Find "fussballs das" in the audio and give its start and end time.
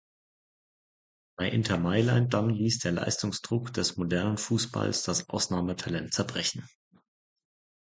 4.39-5.29